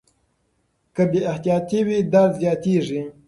[0.95, 3.01] که بې احتیاطي وي درد زیاتېږي.